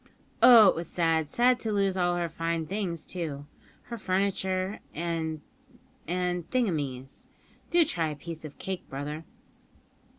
Oh! 0.41 0.67
it 0.69 0.75
was 0.75 0.87
sad; 0.87 1.29
sad 1.29 1.59
to 1.59 1.71
lose 1.71 1.95
all 1.95 2.15
her 2.15 2.27
fine 2.27 2.65
things, 2.65 3.05
too 3.05 3.45
her 3.83 3.99
furniture, 3.99 4.79
and 4.95 5.41
and 6.07 6.49
thingumies. 6.49 7.27
Do 7.69 7.85
try 7.85 8.09
a 8.09 8.15
piece 8.15 8.43
of 8.43 8.57
cake, 8.57 8.89
brother." 8.89 9.25